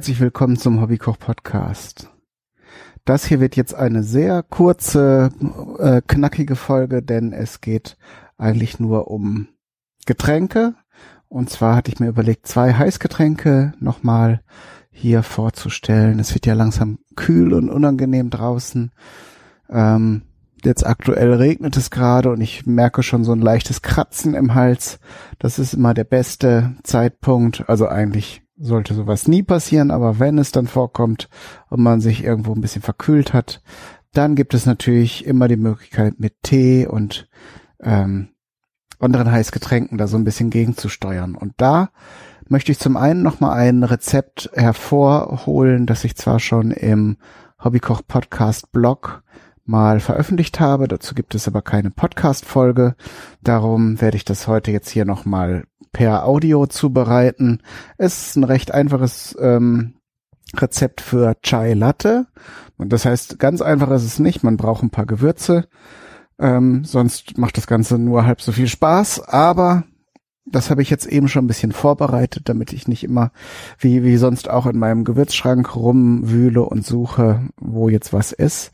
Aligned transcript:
Herzlich 0.00 0.20
willkommen 0.20 0.56
zum 0.56 0.80
Hobbykoch 0.80 1.18
Podcast. 1.18 2.08
Das 3.04 3.26
hier 3.26 3.38
wird 3.38 3.54
jetzt 3.54 3.74
eine 3.74 4.02
sehr 4.02 4.42
kurze, 4.42 5.28
äh, 5.78 6.00
knackige 6.00 6.56
Folge, 6.56 7.02
denn 7.02 7.34
es 7.34 7.60
geht 7.60 7.98
eigentlich 8.38 8.80
nur 8.80 9.10
um 9.10 9.48
Getränke. 10.06 10.72
Und 11.28 11.50
zwar 11.50 11.76
hatte 11.76 11.92
ich 11.92 12.00
mir 12.00 12.08
überlegt, 12.08 12.46
zwei 12.46 12.72
Heißgetränke 12.72 13.74
nochmal 13.78 14.40
hier 14.90 15.22
vorzustellen. 15.22 16.18
Es 16.18 16.32
wird 16.32 16.46
ja 16.46 16.54
langsam 16.54 17.00
kühl 17.14 17.52
und 17.52 17.68
unangenehm 17.68 18.30
draußen. 18.30 18.92
Ähm, 19.68 20.22
jetzt 20.64 20.86
aktuell 20.86 21.34
regnet 21.34 21.76
es 21.76 21.90
gerade 21.90 22.30
und 22.30 22.40
ich 22.40 22.64
merke 22.64 23.02
schon 23.02 23.22
so 23.22 23.32
ein 23.32 23.42
leichtes 23.42 23.82
Kratzen 23.82 24.34
im 24.34 24.54
Hals. 24.54 24.98
Das 25.38 25.58
ist 25.58 25.74
immer 25.74 25.92
der 25.92 26.04
beste 26.04 26.74
Zeitpunkt. 26.84 27.68
Also 27.68 27.86
eigentlich 27.86 28.42
sollte 28.60 28.94
sowas 28.94 29.26
nie 29.26 29.42
passieren, 29.42 29.90
aber 29.90 30.18
wenn 30.18 30.38
es 30.38 30.52
dann 30.52 30.66
vorkommt 30.66 31.28
und 31.68 31.82
man 31.82 32.00
sich 32.00 32.22
irgendwo 32.22 32.54
ein 32.54 32.60
bisschen 32.60 32.82
verkühlt 32.82 33.32
hat, 33.32 33.62
dann 34.12 34.34
gibt 34.34 34.54
es 34.54 34.66
natürlich 34.66 35.24
immer 35.26 35.48
die 35.48 35.56
Möglichkeit 35.56 36.18
mit 36.18 36.42
Tee 36.42 36.86
und 36.86 37.28
ähm, 37.80 38.28
anderen 38.98 39.30
Heißgetränken 39.30 39.96
da 39.96 40.06
so 40.06 40.16
ein 40.16 40.24
bisschen 40.24 40.50
gegenzusteuern. 40.50 41.34
Und 41.34 41.54
da 41.56 41.90
möchte 42.48 42.72
ich 42.72 42.78
zum 42.78 42.96
einen 42.96 43.22
nochmal 43.22 43.58
ein 43.58 43.82
Rezept 43.82 44.50
hervorholen, 44.52 45.86
das 45.86 46.04
ich 46.04 46.16
zwar 46.16 46.38
schon 46.38 46.70
im 46.70 47.16
Hobbykoch 47.62 48.02
Podcast 48.06 48.72
Blog 48.72 49.22
mal 49.64 50.00
veröffentlicht 50.00 50.60
habe. 50.60 50.88
Dazu 50.88 51.14
gibt 51.14 51.34
es 51.34 51.46
aber 51.46 51.62
keine 51.62 51.90
Podcast-Folge. 51.90 52.94
Darum 53.42 54.00
werde 54.00 54.16
ich 54.16 54.24
das 54.24 54.46
heute 54.46 54.70
jetzt 54.70 54.90
hier 54.90 55.04
nochmal 55.04 55.64
per 55.92 56.24
Audio 56.24 56.66
zubereiten. 56.66 57.62
Es 57.98 58.28
ist 58.28 58.36
ein 58.36 58.44
recht 58.44 58.72
einfaches 58.72 59.36
ähm, 59.40 59.94
Rezept 60.56 61.00
für 61.00 61.36
Chai 61.42 61.74
Latte. 61.74 62.26
Und 62.76 62.92
das 62.92 63.04
heißt, 63.04 63.38
ganz 63.38 63.62
einfach 63.62 63.90
ist 63.90 64.04
es 64.04 64.18
nicht. 64.18 64.42
Man 64.42 64.56
braucht 64.56 64.82
ein 64.82 64.90
paar 64.90 65.06
Gewürze. 65.06 65.68
Ähm, 66.38 66.84
sonst 66.84 67.38
macht 67.38 67.56
das 67.56 67.66
Ganze 67.66 67.98
nur 67.98 68.24
halb 68.24 68.40
so 68.40 68.52
viel 68.52 68.68
Spaß. 68.68 69.28
Aber 69.28 69.84
das 70.46 70.70
habe 70.70 70.82
ich 70.82 70.90
jetzt 70.90 71.06
eben 71.06 71.28
schon 71.28 71.44
ein 71.44 71.48
bisschen 71.48 71.72
vorbereitet, 71.72 72.48
damit 72.48 72.72
ich 72.72 72.88
nicht 72.88 73.04
immer 73.04 73.30
wie, 73.78 74.02
wie 74.02 74.16
sonst 74.16 74.48
auch 74.48 74.66
in 74.66 74.78
meinem 74.78 75.04
Gewürzschrank 75.04 75.76
rumwühle 75.76 76.62
und 76.62 76.84
suche, 76.84 77.48
wo 77.60 77.88
jetzt 77.88 78.12
was 78.12 78.32
ist. 78.32 78.72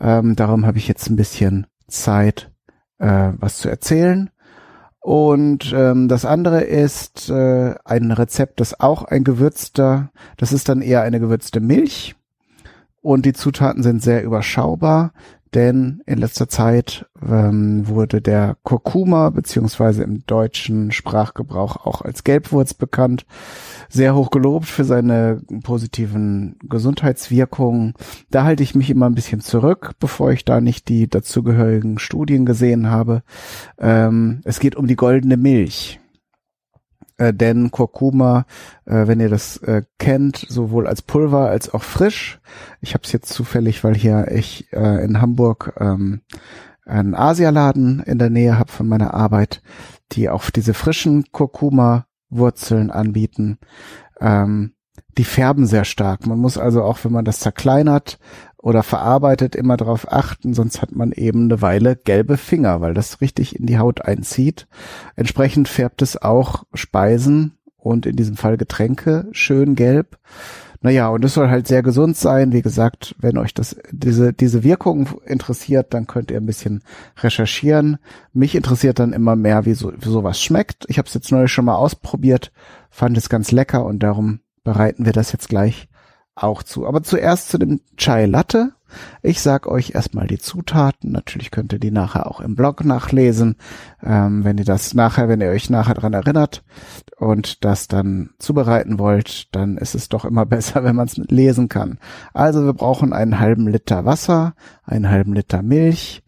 Ähm, 0.00 0.36
darum 0.36 0.66
habe 0.66 0.78
ich 0.78 0.88
jetzt 0.88 1.08
ein 1.08 1.16
bisschen 1.16 1.66
Zeit, 1.88 2.50
äh, 2.98 3.32
was 3.36 3.58
zu 3.58 3.68
erzählen. 3.68 4.30
Und 5.00 5.72
ähm, 5.76 6.06
das 6.06 6.24
andere 6.24 6.60
ist 6.62 7.28
äh, 7.28 7.74
ein 7.84 8.12
Rezept, 8.12 8.60
das 8.60 8.78
auch 8.78 9.02
ein 9.02 9.24
gewürzter, 9.24 10.10
das 10.36 10.52
ist 10.52 10.68
dann 10.68 10.80
eher 10.80 11.02
eine 11.02 11.18
gewürzte 11.18 11.60
Milch. 11.60 12.14
Und 13.00 13.26
die 13.26 13.32
Zutaten 13.32 13.82
sind 13.82 14.00
sehr 14.00 14.22
überschaubar 14.22 15.12
denn 15.54 16.02
in 16.06 16.18
letzter 16.18 16.48
Zeit 16.48 17.06
ähm, 17.26 17.86
wurde 17.86 18.20
der 18.20 18.56
Kurkuma 18.62 19.30
beziehungsweise 19.30 20.02
im 20.02 20.26
deutschen 20.26 20.92
Sprachgebrauch 20.92 21.76
auch 21.84 22.02
als 22.02 22.24
Gelbwurz 22.24 22.74
bekannt, 22.74 23.26
sehr 23.88 24.14
hoch 24.14 24.30
gelobt 24.30 24.66
für 24.66 24.84
seine 24.84 25.42
positiven 25.62 26.56
Gesundheitswirkungen. 26.62 27.94
Da 28.30 28.44
halte 28.44 28.62
ich 28.62 28.74
mich 28.74 28.90
immer 28.90 29.06
ein 29.06 29.14
bisschen 29.14 29.40
zurück, 29.40 29.92
bevor 30.00 30.32
ich 30.32 30.44
da 30.44 30.60
nicht 30.60 30.88
die 30.88 31.08
dazugehörigen 31.08 31.98
Studien 31.98 32.46
gesehen 32.46 32.90
habe. 32.90 33.22
Ähm, 33.78 34.40
es 34.44 34.60
geht 34.60 34.76
um 34.76 34.86
die 34.86 34.96
goldene 34.96 35.36
Milch 35.36 36.00
äh, 37.22 37.34
denn 37.34 37.70
Kurkuma, 37.70 38.46
äh, 38.84 39.06
wenn 39.06 39.20
ihr 39.20 39.28
das 39.28 39.58
äh, 39.58 39.82
kennt, 39.98 40.44
sowohl 40.48 40.86
als 40.86 41.02
Pulver 41.02 41.48
als 41.48 41.72
auch 41.72 41.82
frisch. 41.82 42.40
Ich 42.80 42.94
habe 42.94 43.04
es 43.04 43.12
jetzt 43.12 43.32
zufällig, 43.32 43.84
weil 43.84 43.94
hier 43.94 44.28
ich 44.30 44.72
äh, 44.72 45.04
in 45.04 45.20
Hamburg 45.20 45.74
ähm, 45.78 46.22
einen 46.84 47.14
Asialaden 47.14 48.00
in 48.00 48.18
der 48.18 48.30
Nähe 48.30 48.58
habe 48.58 48.72
von 48.72 48.88
meiner 48.88 49.14
Arbeit, 49.14 49.62
die 50.12 50.28
auch 50.28 50.50
diese 50.50 50.74
frischen 50.74 51.30
Kurkuma-Wurzeln 51.30 52.90
anbieten. 52.90 53.58
Ähm, 54.20 54.74
die 55.16 55.24
färben 55.24 55.66
sehr 55.66 55.84
stark. 55.84 56.26
Man 56.26 56.38
muss 56.38 56.58
also 56.58 56.82
auch, 56.82 56.98
wenn 57.04 57.12
man 57.12 57.24
das 57.24 57.40
zerkleinert, 57.40 58.18
oder 58.62 58.84
verarbeitet 58.84 59.56
immer 59.56 59.76
darauf 59.76 60.10
achten, 60.10 60.54
sonst 60.54 60.80
hat 60.80 60.92
man 60.92 61.12
eben 61.12 61.44
eine 61.44 61.60
Weile 61.60 61.96
gelbe 61.96 62.36
Finger, 62.36 62.80
weil 62.80 62.94
das 62.94 63.20
richtig 63.20 63.58
in 63.58 63.66
die 63.66 63.78
Haut 63.78 64.02
einzieht. 64.02 64.68
Entsprechend 65.16 65.68
färbt 65.68 66.00
es 66.00 66.22
auch 66.22 66.62
Speisen 66.72 67.58
und 67.76 68.06
in 68.06 68.14
diesem 68.14 68.36
Fall 68.36 68.56
Getränke 68.56 69.26
schön 69.32 69.74
gelb. 69.74 70.16
Naja, 70.80 71.08
und 71.08 71.24
es 71.24 71.34
soll 71.34 71.48
halt 71.48 71.66
sehr 71.66 71.82
gesund 71.82 72.16
sein. 72.16 72.52
Wie 72.52 72.62
gesagt, 72.62 73.14
wenn 73.18 73.36
euch 73.38 73.52
das, 73.52 73.76
diese, 73.90 74.32
diese 74.32 74.62
Wirkung 74.62 75.08
interessiert, 75.26 75.92
dann 75.92 76.06
könnt 76.06 76.30
ihr 76.30 76.36
ein 76.36 76.46
bisschen 76.46 76.82
recherchieren. 77.18 77.98
Mich 78.32 78.54
interessiert 78.54 78.98
dann 78.98 79.12
immer 79.12 79.36
mehr, 79.36 79.64
wie, 79.64 79.74
so, 79.74 79.92
wie 79.92 80.08
sowas 80.08 80.40
schmeckt. 80.40 80.84
Ich 80.88 80.98
habe 80.98 81.06
es 81.06 81.14
jetzt 81.14 81.30
neulich 81.32 81.52
schon 81.52 81.64
mal 81.64 81.76
ausprobiert, 81.76 82.52
fand 82.90 83.16
es 83.16 83.28
ganz 83.28 83.50
lecker 83.50 83.84
und 83.84 84.00
darum 84.00 84.40
bereiten 84.64 85.04
wir 85.04 85.12
das 85.12 85.32
jetzt 85.32 85.48
gleich 85.48 85.88
auch 86.34 86.62
zu. 86.62 86.86
Aber 86.86 87.02
zuerst 87.02 87.50
zu 87.50 87.58
dem 87.58 87.80
Chai 87.96 88.26
Latte. 88.26 88.72
Ich 89.22 89.40
sag 89.40 89.66
euch 89.66 89.94
erstmal 89.94 90.26
die 90.26 90.38
Zutaten. 90.38 91.12
Natürlich 91.12 91.50
könnt 91.50 91.72
ihr 91.72 91.78
die 91.78 91.90
nachher 91.90 92.26
auch 92.26 92.40
im 92.40 92.54
Blog 92.54 92.84
nachlesen, 92.84 93.56
ähm, 94.02 94.44
wenn 94.44 94.58
ihr 94.58 94.66
das 94.66 94.92
nachher, 94.92 95.28
wenn 95.28 95.40
ihr 95.40 95.48
euch 95.48 95.70
nachher 95.70 95.94
dran 95.94 96.12
erinnert 96.12 96.62
und 97.16 97.64
das 97.64 97.88
dann 97.88 98.30
zubereiten 98.38 98.98
wollt, 98.98 99.54
dann 99.54 99.78
ist 99.78 99.94
es 99.94 100.10
doch 100.10 100.26
immer 100.26 100.44
besser, 100.46 100.84
wenn 100.84 100.96
man 100.96 101.06
es 101.06 101.16
lesen 101.16 101.70
kann. 101.70 101.98
Also 102.34 102.64
wir 102.66 102.74
brauchen 102.74 103.14
einen 103.14 103.38
halben 103.38 103.66
Liter 103.66 104.04
Wasser, 104.04 104.54
einen 104.84 105.08
halben 105.08 105.32
Liter 105.32 105.62
Milch, 105.62 106.22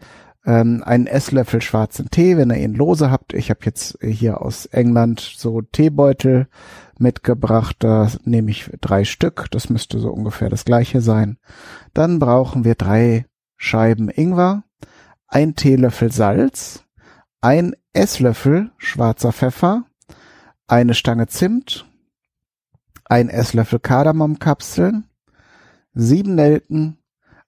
ähm, 0.45 0.83
einen 0.85 1.07
Esslöffel 1.07 1.63
schwarzen 1.63 2.11
Tee, 2.11 2.37
wenn 2.37 2.51
ihr 2.51 2.59
ihn 2.59 2.75
lose 2.75 3.11
habt. 3.11 3.33
Ich 3.33 3.51
habe 3.51 3.61
jetzt 3.65 3.99
hier 4.03 4.43
aus 4.43 4.67
England 4.67 5.21
so 5.21 5.63
Teebeutel 5.63 6.49
mitgebracht. 6.99 7.77
Da 7.79 8.11
nehme 8.25 8.51
ich 8.51 8.71
drei 8.81 9.05
Stück. 9.05 9.47
Das 9.51 9.71
müsste 9.71 9.99
so 9.99 10.11
ungefähr 10.11 10.51
das 10.51 10.65
gleiche 10.65 11.01
sein. 11.01 11.39
Dann 11.93 12.19
brauchen 12.19 12.65
wir 12.65 12.75
drei 12.75 13.27
Scheiben 13.57 14.11
Ingwer, 14.11 14.65
ein 15.27 15.55
Teelöffel 15.55 16.13
Salz, 16.13 16.85
ein 17.41 17.75
Esslöffel 17.93 18.71
schwarzer 18.77 19.33
Pfeffer, 19.33 19.85
eine 20.67 20.95
Stange 20.95 21.29
Zimt, 21.29 21.87
ein 23.05 23.29
Esslöffel 23.29 23.79
Kardamomkapseln, 23.79 25.05
sieben 25.95 26.35
Nelken, 26.35 26.99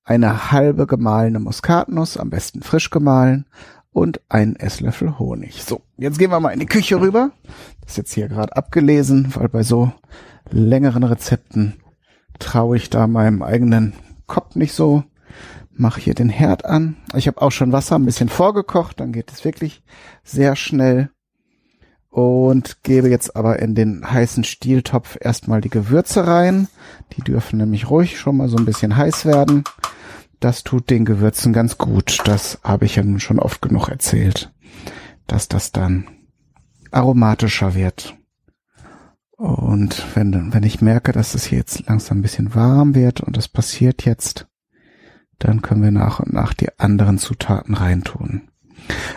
eine 0.06 0.52
halbe 0.52 0.86
gemahlene 0.86 1.40
Muskatnuss, 1.40 2.16
am 2.16 2.30
besten 2.30 2.62
frisch 2.62 2.90
gemahlen 2.90 3.44
und 3.92 4.20
einen 4.28 4.56
Esslöffel 4.56 5.18
Honig. 5.18 5.64
So, 5.64 5.82
jetzt 5.98 6.18
gehen 6.18 6.30
wir 6.30 6.38
mal 6.38 6.52
in 6.52 6.60
die 6.60 6.66
Küche 6.66 7.00
rüber. 7.00 7.32
Das 7.80 7.92
ist 7.92 7.96
jetzt 7.96 8.12
hier 8.14 8.28
gerade 8.28 8.56
abgelesen, 8.56 9.34
weil 9.34 9.48
bei 9.48 9.64
so 9.64 9.92
längeren 10.48 11.02
Rezepten 11.02 11.74
traue 12.38 12.76
ich 12.76 12.88
da 12.88 13.08
meinem 13.08 13.42
eigenen 13.42 13.94
Kopf 14.26 14.54
nicht 14.54 14.74
so. 14.74 15.03
Mache 15.72 16.00
hier 16.00 16.14
den 16.14 16.28
Herd 16.28 16.64
an. 16.64 16.97
Ich 17.14 17.26
habe 17.26 17.42
auch 17.42 17.52
schon 17.52 17.72
Wasser 17.72 17.98
ein 17.98 18.04
bisschen 18.04 18.28
vorgekocht, 18.28 19.00
dann 19.00 19.12
geht 19.12 19.32
es 19.32 19.44
wirklich 19.44 19.82
sehr 20.22 20.54
schnell. 20.56 21.10
Und 22.09 22.82
gebe 22.82 23.10
jetzt 23.10 23.36
aber 23.36 23.59
in 23.59 23.74
den 23.74 24.10
heißen 24.10 24.44
Stieltopf 24.44 25.18
erstmal 25.20 25.60
die 25.60 25.68
Gewürze 25.68 26.26
rein. 26.26 26.68
Die 27.14 27.20
dürfen 27.20 27.59
nämlich 27.59 27.91
ruhig 27.91 28.18
schon 28.18 28.38
mal 28.38 28.48
so 28.48 28.56
ein 28.56 28.64
bisschen 28.64 28.97
heiß 28.97 29.26
werden. 29.26 29.64
Das 30.41 30.65
tut 30.65 30.91
den 30.91 31.04
Gewürzen 31.04 31.53
ganz 31.53 31.78
gut. 31.78 32.18
Das 32.24 32.60
habe 32.62 32.84
ich 32.84 32.97
ja 32.97 33.03
nun 33.03 33.21
schon 33.21 33.38
oft 33.38 33.62
genug 33.62 33.88
erzählt, 33.88 34.53
dass 35.27 35.48
das 35.48 35.72
dann 35.72 36.06
aromatischer 36.91 37.74
wird. 37.74 38.16
Und 39.36 40.04
wenn, 40.15 40.53
wenn 40.53 40.62
ich 40.62 40.80
merke, 40.80 41.12
dass 41.12 41.34
es 41.34 41.44
hier 41.44 41.59
jetzt 41.59 41.86
langsam 41.88 42.18
ein 42.18 42.22
bisschen 42.22 42.54
warm 42.54 42.94
wird 42.94 43.21
und 43.21 43.36
das 43.36 43.48
passiert 43.48 44.04
jetzt, 44.04 44.47
dann 45.38 45.60
können 45.60 45.83
wir 45.83 45.91
nach 45.91 46.21
und 46.21 46.33
nach 46.33 46.54
die 46.54 46.78
anderen 46.78 47.18
Zutaten 47.18 47.74
reintun. 47.74 48.48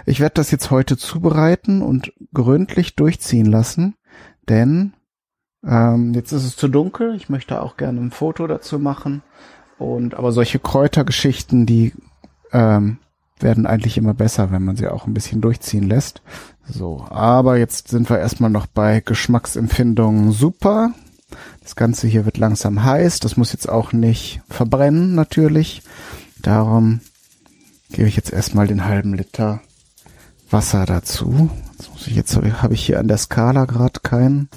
Ich 0.06 0.20
werde 0.20 0.36
das 0.36 0.52
jetzt 0.52 0.72
heute 0.72 0.98
zubereiten 0.98 1.82
und 1.82 2.14
gründlich 2.34 2.96
durchziehen 2.96 3.46
lassen, 3.46 3.96
denn 4.50 4.94
ähm, 5.66 6.14
jetzt 6.14 6.32
ist 6.32 6.44
es 6.44 6.56
zu 6.56 6.68
dunkel. 6.68 7.16
Ich 7.16 7.30
möchte 7.30 7.62
auch 7.62 7.78
gerne 7.78 8.02
ein 8.02 8.12
Foto 8.12 8.48
dazu 8.48 8.80
machen. 8.80 9.22
Und 9.80 10.14
aber 10.14 10.32
solche 10.32 10.60
Kräutergeschichten, 10.60 11.66
die 11.66 11.94
ähm, 12.52 12.98
werden 13.40 13.66
eigentlich 13.66 13.98
immer 13.98 14.14
besser, 14.14 14.52
wenn 14.52 14.64
man 14.64 14.76
sie 14.76 14.90
auch 14.90 15.08
ein 15.08 15.14
bisschen 15.14 15.42
durchziehen 15.42 15.88
lässt. 15.88 16.22
So, 16.68 17.06
aber 17.10 17.58
jetzt 17.58 17.88
sind 17.88 18.10
wir 18.10 18.20
erstmal 18.20 18.50
noch 18.50 18.68
bei 18.68 19.00
Geschmacksempfindungen 19.00 20.32
super. 20.32 20.92
Das 21.64 21.76
Ganze 21.76 22.08
hier 22.08 22.26
wird 22.26 22.38
langsam 22.38 22.84
heiß. 22.84 23.20
Das 23.20 23.38
muss 23.38 23.54
jetzt 23.54 23.70
auch 23.70 23.94
nicht 23.94 24.42
verbrennen, 24.50 25.16
natürlich. 25.16 25.82
Darum 26.42 27.00
gebe 27.92 28.08
ich 28.08 28.16
jetzt 28.16 28.34
erstmal 28.34 28.68
den 28.68 28.86
halben 28.86 29.14
Liter 29.14 29.62
Wasser 30.50 30.86
dazu. 30.86 31.50
Jetzt 31.78 31.92
muss 31.92 32.08
ich 32.08 32.16
jetzt 32.16 32.36
habe 32.36 32.74
ich 32.74 32.86
hier 32.86 33.00
an 33.00 33.08
der 33.08 33.18
Skala 33.18 33.66
gerade 33.66 34.00
keinen 34.02 34.50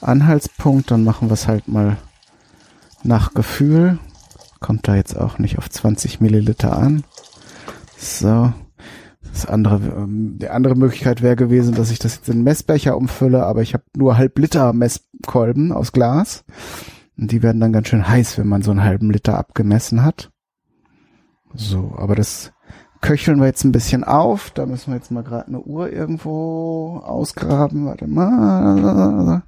Anhaltspunkt. 0.00 0.90
Dann 0.90 1.04
machen 1.04 1.28
wir 1.28 1.34
es 1.34 1.46
halt 1.46 1.68
mal 1.68 1.98
nach 3.02 3.34
Gefühl. 3.34 3.98
Kommt 4.62 4.86
da 4.86 4.94
jetzt 4.94 5.18
auch 5.18 5.38
nicht 5.38 5.58
auf 5.58 5.68
20 5.68 6.20
Milliliter 6.20 6.78
an. 6.78 7.02
So. 7.98 8.52
Das 9.32 9.46
andere, 9.46 9.76
ähm, 9.76 10.38
die 10.38 10.48
andere 10.48 10.76
Möglichkeit 10.76 11.20
wäre 11.20 11.36
gewesen, 11.36 11.74
dass 11.74 11.90
ich 11.90 11.98
das 11.98 12.16
jetzt 12.16 12.28
in 12.28 12.44
Messbecher 12.44 12.96
umfülle, 12.96 13.44
aber 13.44 13.62
ich 13.62 13.74
habe 13.74 13.84
nur 13.96 14.16
halb 14.16 14.38
Liter 14.38 14.72
Messkolben 14.72 15.72
aus 15.72 15.92
Glas. 15.92 16.44
Und 17.18 17.32
die 17.32 17.42
werden 17.42 17.60
dann 17.60 17.72
ganz 17.72 17.88
schön 17.88 18.06
heiß, 18.06 18.38
wenn 18.38 18.46
man 18.46 18.62
so 18.62 18.70
einen 18.70 18.84
halben 18.84 19.10
Liter 19.10 19.36
abgemessen 19.36 20.04
hat. 20.04 20.30
So, 21.54 21.94
aber 21.96 22.14
das 22.14 22.52
köcheln 23.00 23.40
wir 23.40 23.46
jetzt 23.46 23.64
ein 23.64 23.72
bisschen 23.72 24.04
auf. 24.04 24.50
Da 24.50 24.64
müssen 24.64 24.92
wir 24.92 24.96
jetzt 24.96 25.10
mal 25.10 25.24
gerade 25.24 25.48
eine 25.48 25.60
Uhr 25.60 25.90
irgendwo 25.90 27.00
ausgraben. 27.04 27.86
Warte 27.86 28.06
mal. 28.06 29.42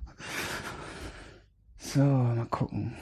So, 1.79 2.01
mal 2.01 2.47
gucken. 2.51 2.95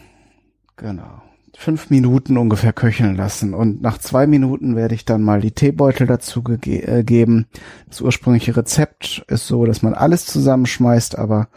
Genau 0.76 1.22
fünf 1.56 1.90
Minuten 1.90 2.36
ungefähr 2.38 2.72
köcheln 2.72 3.16
lassen. 3.16 3.54
Und 3.54 3.82
nach 3.82 3.98
zwei 3.98 4.26
Minuten 4.26 4.76
werde 4.76 4.94
ich 4.94 5.04
dann 5.04 5.22
mal 5.22 5.40
die 5.40 5.52
Teebeutel 5.52 6.06
dazu 6.06 6.42
äh, 6.66 7.04
geben. 7.04 7.46
Das 7.88 8.00
ursprüngliche 8.00 8.56
Rezept 8.56 9.24
ist 9.28 9.46
so, 9.46 9.64
dass 9.64 9.82
man 9.82 9.94
alles 9.94 10.26
zusammenschmeißt, 10.26 11.18
aber 11.18 11.48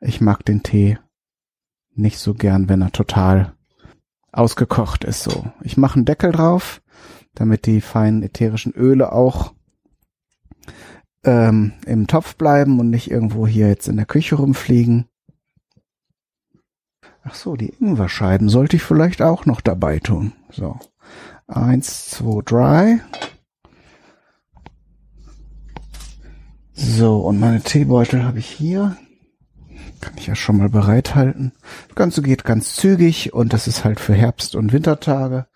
ich 0.00 0.20
mag 0.20 0.44
den 0.44 0.62
Tee 0.62 0.98
nicht 1.94 2.18
so 2.18 2.34
gern, 2.34 2.68
wenn 2.68 2.82
er 2.82 2.92
total 2.92 3.54
ausgekocht 4.32 5.04
ist. 5.04 5.22
So, 5.22 5.46
ich 5.62 5.76
mache 5.76 5.96
einen 5.96 6.04
Deckel 6.04 6.32
drauf, 6.32 6.82
damit 7.34 7.66
die 7.66 7.80
feinen 7.80 8.22
ätherischen 8.22 8.72
Öle 8.72 9.12
auch 9.12 9.52
ähm, 11.24 11.72
im 11.86 12.06
Topf 12.06 12.36
bleiben 12.36 12.80
und 12.80 12.90
nicht 12.90 13.10
irgendwo 13.10 13.46
hier 13.46 13.68
jetzt 13.68 13.88
in 13.88 13.96
der 13.96 14.06
Küche 14.06 14.36
rumfliegen. 14.36 15.06
Ach 17.26 17.34
so, 17.34 17.56
die 17.56 17.72
Ingwerscheiben 17.80 18.50
sollte 18.50 18.76
ich 18.76 18.82
vielleicht 18.82 19.22
auch 19.22 19.46
noch 19.46 19.62
dabei 19.62 19.98
tun. 19.98 20.32
So. 20.50 20.78
Eins, 21.46 22.10
zwei, 22.10 22.42
drei. 22.44 23.00
So, 26.74 27.20
und 27.20 27.40
meine 27.40 27.62
Teebeutel 27.62 28.24
habe 28.24 28.40
ich 28.40 28.46
hier. 28.46 28.96
Kann 30.02 30.14
ich 30.18 30.26
ja 30.26 30.34
schon 30.34 30.58
mal 30.58 30.68
bereithalten. 30.68 31.52
Das 31.88 31.94
Ganze 31.94 32.20
geht 32.20 32.44
ganz 32.44 32.76
zügig 32.76 33.32
und 33.32 33.54
das 33.54 33.68
ist 33.68 33.84
halt 33.84 34.00
für 34.00 34.14
Herbst- 34.14 34.54
und 34.54 34.74
Wintertage. 34.74 35.46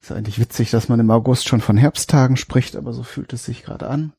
Ist 0.00 0.12
eigentlich 0.12 0.38
witzig, 0.38 0.70
dass 0.70 0.88
man 0.88 1.00
im 1.00 1.10
August 1.10 1.48
schon 1.48 1.60
von 1.60 1.76
Herbsttagen 1.76 2.36
spricht, 2.36 2.76
aber 2.76 2.92
so 2.92 3.02
fühlt 3.02 3.32
es 3.32 3.44
sich 3.44 3.64
gerade 3.64 3.88
an. 3.88 4.12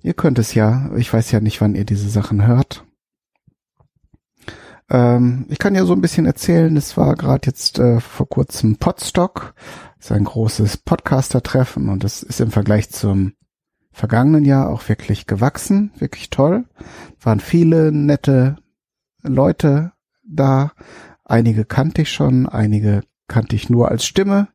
Ihr 0.00 0.14
könnt 0.14 0.38
es 0.38 0.54
ja, 0.54 0.90
ich 0.96 1.12
weiß 1.12 1.30
ja 1.32 1.40
nicht, 1.40 1.60
wann 1.60 1.74
ihr 1.74 1.84
diese 1.84 2.08
Sachen 2.08 2.46
hört. 2.46 2.84
Ähm, 4.90 5.46
ich 5.48 5.58
kann 5.58 5.74
ja 5.74 5.84
so 5.84 5.92
ein 5.92 6.00
bisschen 6.00 6.26
erzählen, 6.26 6.76
es 6.76 6.96
war 6.96 7.14
gerade 7.14 7.46
jetzt 7.46 7.78
äh, 7.78 8.00
vor 8.00 8.28
kurzem 8.28 8.76
Podstock, 8.76 9.54
das 9.96 10.06
ist 10.06 10.12
ein 10.12 10.24
großes 10.24 10.78
Podcaster-Treffen 10.78 11.88
und 11.88 12.04
das 12.04 12.22
ist 12.22 12.40
im 12.40 12.50
Vergleich 12.50 12.90
zum 12.90 13.32
vergangenen 13.92 14.44
Jahr 14.44 14.68
auch 14.68 14.88
wirklich 14.88 15.26
gewachsen, 15.26 15.92
wirklich 15.98 16.28
toll. 16.28 16.64
Waren 17.20 17.40
viele 17.40 17.92
nette 17.92 18.56
Leute 19.22 19.92
da. 20.26 20.72
Einige 21.24 21.64
kannte 21.64 22.02
ich 22.02 22.12
schon, 22.12 22.48
einige 22.48 23.02
kannte 23.28 23.56
ich 23.56 23.70
nur 23.70 23.88
als 23.90 24.04
Stimme. 24.04 24.48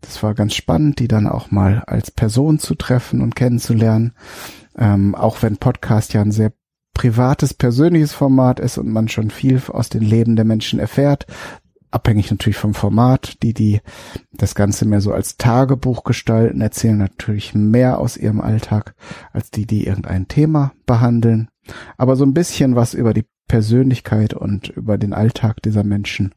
Das 0.00 0.22
war 0.22 0.34
ganz 0.34 0.54
spannend, 0.54 0.98
die 0.98 1.08
dann 1.08 1.28
auch 1.28 1.50
mal 1.50 1.84
als 1.86 2.10
Person 2.10 2.58
zu 2.58 2.74
treffen 2.74 3.20
und 3.20 3.36
kennenzulernen. 3.36 4.14
Ähm, 4.76 5.14
auch 5.14 5.42
wenn 5.42 5.58
Podcast 5.58 6.12
ja 6.14 6.22
ein 6.22 6.32
sehr 6.32 6.52
privates, 6.96 7.52
persönliches 7.52 8.14
Format 8.14 8.58
ist 8.58 8.78
und 8.78 8.88
man 8.88 9.08
schon 9.08 9.30
viel 9.30 9.60
aus 9.68 9.90
den 9.90 10.00
Leben 10.00 10.34
der 10.34 10.46
Menschen 10.46 10.80
erfährt. 10.80 11.26
Abhängig 11.90 12.30
natürlich 12.30 12.56
vom 12.56 12.72
Format. 12.72 13.42
Die, 13.42 13.52
die 13.52 13.82
das 14.32 14.54
Ganze 14.54 14.86
mehr 14.86 15.02
so 15.02 15.12
als 15.12 15.36
Tagebuch 15.36 16.04
gestalten, 16.04 16.62
erzählen 16.62 16.96
natürlich 16.96 17.54
mehr 17.54 17.98
aus 17.98 18.16
ihrem 18.16 18.40
Alltag 18.40 18.94
als 19.34 19.50
die, 19.50 19.66
die 19.66 19.86
irgendein 19.86 20.26
Thema 20.26 20.72
behandeln. 20.86 21.48
Aber 21.98 22.16
so 22.16 22.24
ein 22.24 22.32
bisschen 22.32 22.76
was 22.76 22.94
über 22.94 23.12
die 23.12 23.26
Persönlichkeit 23.46 24.32
und 24.32 24.70
über 24.70 24.96
den 24.96 25.12
Alltag 25.12 25.60
dieser 25.62 25.84
Menschen 25.84 26.34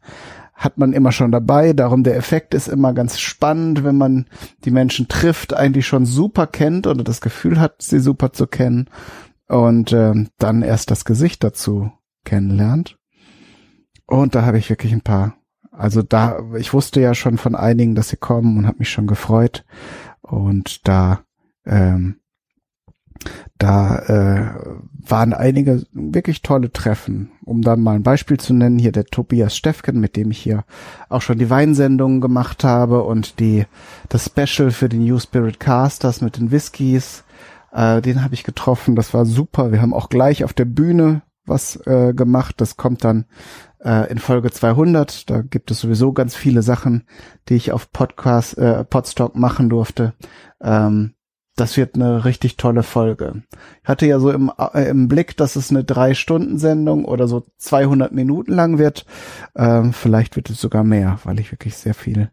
hat 0.54 0.78
man 0.78 0.92
immer 0.92 1.14
schon 1.14 1.32
dabei. 1.32 1.72
Darum 1.72 2.04
der 2.04 2.18
Effekt 2.18 2.54
ist 2.54 2.68
immer 2.68 2.92
ganz 2.92 3.18
spannend, 3.18 3.86
wenn 3.86 3.98
man 3.98 4.26
die 4.66 4.72
Menschen 4.72 5.08
trifft, 5.08 5.54
eigentlich 5.54 5.88
schon 5.88 6.06
super 6.06 6.48
kennt 6.48 6.86
oder 6.86 7.06
das 7.06 7.22
Gefühl 7.22 7.62
hat, 7.62 7.82
sie 7.82 8.00
super 8.00 8.34
zu 8.34 8.46
kennen 8.46 8.90
und 9.50 9.92
ähm, 9.94 10.30
dann 10.38 10.62
erst 10.62 10.92
das 10.92 11.04
Gesicht 11.04 11.44
dazu 11.44 11.92
kennenlernt. 12.24 12.98
Und 14.06 14.36
da 14.36 14.44
habe 14.44 14.58
ich 14.58 14.70
wirklich 14.70 14.94
ein 14.94 15.02
paar. 15.02 15.36
Also 15.72 16.02
da, 16.02 16.40
ich 16.58 16.74
wusste 16.74 17.02
ja 17.02 17.14
schon 17.16 17.38
von 17.38 17.56
einigen, 17.56 17.96
dass 17.96 18.10
sie 18.10 18.18
kommen 18.18 18.58
und 18.58 18.68
habe 18.68 18.80
mich 18.80 18.90
schon 18.90 19.08
gefreut. 19.08 19.66
Und 20.22 20.88
da, 20.88 21.22
ähm, 21.66 22.20
da 23.58 24.00
äh, 24.00 24.56
waren 25.08 25.34
einige 25.34 25.84
wirklich 25.94 26.42
tolle 26.42 26.72
Treffen. 26.72 27.32
Um 27.44 27.62
da 27.62 27.76
mal 27.76 27.96
ein 27.96 28.04
Beispiel 28.04 28.40
zu 28.40 28.54
nennen, 28.54 28.78
hier 28.78 28.92
der 28.92 29.06
Tobias 29.06 29.56
Steffken, 29.56 30.00
mit 30.00 30.16
dem 30.16 30.30
ich 30.32 30.40
hier 30.40 30.64
auch 31.08 31.22
schon 31.22 31.40
die 31.40 31.50
Weinsendungen 31.50 32.22
gemacht 32.22 32.64
habe 32.64 33.04
und 33.04 33.40
die 33.40 33.66
das 34.10 34.26
Special 34.26 34.70
für 34.72 34.90
den 34.90 35.06
New 35.06 35.20
Spirit 35.20 35.60
Casters 35.60 36.22
mit 36.22 36.38
den 36.38 36.52
Whiskys 36.52 37.24
äh, 37.72 38.02
den 38.02 38.24
habe 38.24 38.34
ich 38.34 38.44
getroffen, 38.44 38.96
das 38.96 39.14
war 39.14 39.26
super. 39.26 39.72
Wir 39.72 39.82
haben 39.82 39.94
auch 39.94 40.10
gleich 40.10 40.44
auf 40.44 40.54
der 40.54 40.66
Bühne 40.66 41.22
was 41.50 41.76
äh, 41.88 42.14
gemacht. 42.14 42.62
Das 42.62 42.78
kommt 42.78 43.04
dann 43.04 43.26
äh, 43.84 44.10
in 44.10 44.20
Folge 44.20 44.52
200. 44.52 45.30
Da 45.30 45.42
gibt 45.42 45.72
es 45.72 45.82
sowieso 45.82 46.14
ganz 46.14 46.36
viele 46.36 46.62
Sachen, 46.62 47.06
die 47.50 47.56
ich 47.56 47.72
auf 47.72 47.92
Podcast, 47.92 48.58
äh, 48.58 48.86
Podstock 48.86 49.36
machen 49.36 49.70
durfte. 49.70 50.14
Ähm, 50.62 51.16
das 51.56 51.76
wird 51.76 51.96
eine 51.96 52.24
richtig 52.24 52.56
tolle 52.56 52.84
Folge. 52.84 53.44
Ich 53.84 53.90
hatte 53.90 54.06
ja 54.06 54.20
so 54.20 54.32
im, 54.32 54.50
äh, 54.58 54.90
im 54.90 55.10
Blick, 55.10 55.36
dass 55.36 55.58
es 55.58 55.72
eine 55.72 55.84
Drei-Stunden-Sendung 55.84 57.04
oder 57.04 57.28
so 57.28 57.48
200 57.58 58.14
Minuten 58.14 58.54
lang 58.54 58.78
wird. 58.78 59.06
Ähm, 59.58 59.92
vielleicht 59.92 60.38
wird 60.38 60.50
es 60.50 60.62
sogar 60.62 60.86
mehr, 60.86 61.20
weil 61.26 61.40
ich 61.40 61.52
wirklich 61.52 61.76
sehr 61.76 61.94
viel 61.94 62.32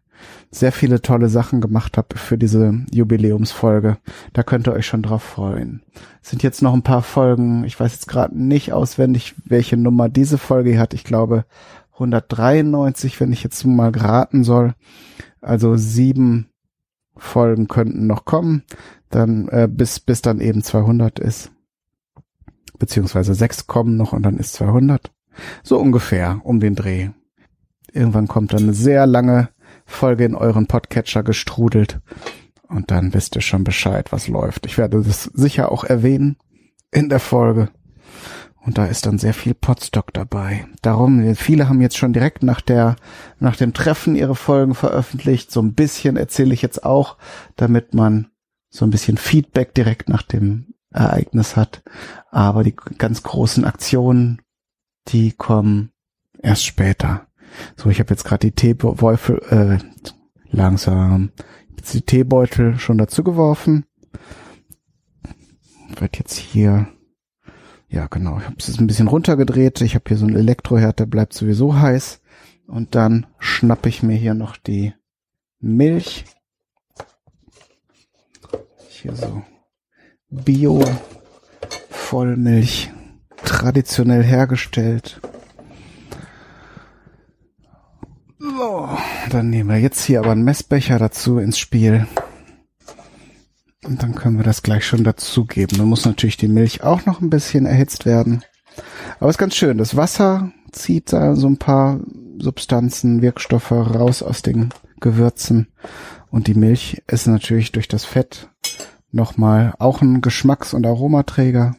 sehr 0.51 0.71
viele 0.71 1.01
tolle 1.01 1.29
Sachen 1.29 1.61
gemacht 1.61 1.97
habe 1.97 2.17
für 2.17 2.37
diese 2.37 2.85
Jubiläumsfolge. 2.91 3.97
Da 4.33 4.43
könnt 4.43 4.67
ihr 4.67 4.73
euch 4.73 4.85
schon 4.85 5.03
drauf 5.03 5.23
freuen. 5.23 5.83
Es 6.23 6.29
sind 6.29 6.43
jetzt 6.43 6.61
noch 6.61 6.73
ein 6.73 6.83
paar 6.83 7.03
Folgen. 7.03 7.63
Ich 7.65 7.79
weiß 7.79 7.91
jetzt 7.93 8.07
gerade 8.07 8.37
nicht 8.37 8.73
auswendig, 8.73 9.35
welche 9.45 9.77
Nummer 9.77 10.09
diese 10.09 10.37
Folge 10.37 10.79
hat. 10.79 10.93
Ich 10.93 11.03
glaube 11.03 11.45
193, 11.93 13.19
wenn 13.19 13.33
ich 13.33 13.43
jetzt 13.43 13.65
mal 13.65 13.91
geraten 13.91 14.43
soll. 14.43 14.73
Also 15.41 15.75
sieben 15.75 16.49
Folgen 17.15 17.67
könnten 17.67 18.07
noch 18.07 18.25
kommen, 18.25 18.63
dann 19.09 19.47
äh, 19.49 19.67
bis 19.69 19.99
bis 19.99 20.21
dann 20.21 20.39
eben 20.39 20.63
200 20.63 21.19
ist. 21.19 21.51
Beziehungsweise 22.77 23.33
sechs 23.33 23.65
kommen 23.67 23.97
noch 23.97 24.13
und 24.13 24.23
dann 24.23 24.37
ist 24.37 24.53
200. 24.53 25.11
So 25.63 25.79
ungefähr 25.79 26.41
um 26.43 26.59
den 26.59 26.75
Dreh. 26.75 27.09
Irgendwann 27.91 28.27
kommt 28.27 28.53
dann 28.53 28.63
eine 28.63 28.73
sehr 28.73 29.07
lange 29.07 29.49
Folge 29.87 30.25
in 30.25 30.35
euren 30.35 30.67
Podcatcher 30.67 31.23
gestrudelt. 31.23 31.99
Und 32.67 32.91
dann 32.91 33.13
wisst 33.13 33.35
ihr 33.35 33.41
schon 33.41 33.63
Bescheid, 33.63 34.11
was 34.11 34.27
läuft. 34.27 34.65
Ich 34.65 34.77
werde 34.77 35.01
das 35.01 35.23
sicher 35.23 35.71
auch 35.71 35.83
erwähnen 35.85 36.37
in 36.91 37.09
der 37.09 37.19
Folge. 37.19 37.69
Und 38.59 38.77
da 38.77 38.85
ist 38.85 39.05
dann 39.05 39.17
sehr 39.17 39.33
viel 39.33 39.53
Podstock 39.53 40.13
dabei. 40.13 40.67
Darum, 40.81 41.35
viele 41.35 41.69
haben 41.69 41.79
jetzt 41.79 41.97
schon 41.97 42.11
direkt 42.11 42.43
nach 42.43 42.59
der, 42.59 42.97
nach 43.39 43.55
dem 43.55 43.73
Treffen 43.73 44.15
ihre 44.15 44.35
Folgen 44.35 44.75
veröffentlicht. 44.75 45.51
So 45.51 45.61
ein 45.61 45.73
bisschen 45.73 46.17
erzähle 46.17 46.53
ich 46.53 46.61
jetzt 46.61 46.83
auch, 46.83 47.15
damit 47.55 47.93
man 47.93 48.27
so 48.69 48.85
ein 48.85 48.91
bisschen 48.91 49.15
Feedback 49.15 49.73
direkt 49.73 50.09
nach 50.09 50.21
dem 50.21 50.73
Ereignis 50.91 51.55
hat. 51.55 51.81
Aber 52.29 52.65
die 52.65 52.75
ganz 52.75 53.23
großen 53.23 53.63
Aktionen, 53.63 54.41
die 55.07 55.31
kommen 55.31 55.93
erst 56.43 56.65
später. 56.65 57.27
So, 57.75 57.89
ich 57.89 57.99
habe 57.99 58.09
jetzt 58.11 58.23
gerade 58.23 58.47
die 58.47 58.55
Teebeutel, 58.55 59.41
äh, 59.49 59.77
langsam, 60.49 61.31
jetzt 61.75 61.93
die 61.93 62.01
Teebeutel 62.01 62.77
schon 62.79 62.97
dazu 62.97 63.23
geworfen. 63.23 63.85
Wird 65.99 66.17
jetzt 66.17 66.35
hier, 66.35 66.87
ja 67.89 68.07
genau, 68.07 68.37
ich 68.39 68.45
habe 68.45 68.55
es 68.59 68.77
ein 68.77 68.87
bisschen 68.87 69.07
runtergedreht. 69.07 69.81
Ich 69.81 69.95
habe 69.95 70.05
hier 70.07 70.17
so 70.17 70.25
einen 70.25 70.35
Elektroherd, 70.35 70.99
der 70.99 71.05
bleibt 71.05 71.33
sowieso 71.33 71.79
heiß. 71.79 72.21
Und 72.67 72.95
dann 72.95 73.25
schnappe 73.39 73.89
ich 73.89 74.03
mir 74.03 74.15
hier 74.15 74.33
noch 74.33 74.57
die 74.57 74.93
Milch. 75.59 76.25
Hier 78.89 79.15
so 79.15 79.41
Bio 80.29 80.83
Vollmilch, 81.89 82.89
traditionell 83.43 84.23
hergestellt. 84.23 85.21
So, 88.39 88.89
dann 89.29 89.49
nehmen 89.49 89.69
wir 89.69 89.77
jetzt 89.77 90.03
hier 90.03 90.19
aber 90.19 90.31
einen 90.31 90.43
Messbecher 90.43 90.99
dazu 90.99 91.39
ins 91.39 91.57
Spiel. 91.57 92.07
Und 93.83 94.03
dann 94.03 94.15
können 94.15 94.37
wir 94.37 94.43
das 94.43 94.63
gleich 94.63 94.85
schon 94.85 95.03
dazugeben. 95.03 95.77
Dann 95.77 95.87
muss 95.87 96.05
natürlich 96.05 96.37
die 96.37 96.47
Milch 96.47 96.83
auch 96.83 97.05
noch 97.05 97.21
ein 97.21 97.29
bisschen 97.29 97.65
erhitzt 97.65 98.05
werden. 98.05 98.43
Aber 99.19 99.29
ist 99.29 99.37
ganz 99.37 99.55
schön. 99.55 99.77
Das 99.77 99.95
Wasser 99.95 100.51
zieht 100.71 101.09
so 101.09 101.47
ein 101.47 101.57
paar 101.57 101.99
Substanzen, 102.39 103.21
Wirkstoffe 103.21 103.71
raus 103.71 104.21
aus 104.21 104.41
den 104.41 104.73
Gewürzen. 104.99 105.67
Und 106.29 106.47
die 106.47 106.55
Milch 106.55 107.01
ist 107.07 107.27
natürlich 107.27 107.71
durch 107.71 107.87
das 107.87 108.03
Fett 108.03 108.49
nochmal 109.11 109.73
auch 109.79 110.01
ein 110.01 110.21
Geschmacks- 110.21 110.73
und 110.73 110.85
Aromaträger. 110.85 111.75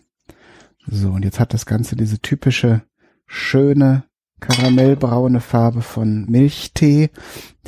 So, 0.87 1.11
und 1.11 1.25
jetzt 1.25 1.39
hat 1.39 1.53
das 1.53 1.67
Ganze 1.67 1.97
diese 1.97 2.21
typische 2.21 2.83
schöne 3.27 4.05
karamellbraune 4.41 5.41
Farbe 5.41 5.83
von 5.83 6.27
Milchtee, 6.29 7.11